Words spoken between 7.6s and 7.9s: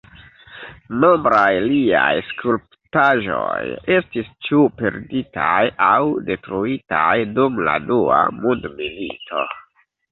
la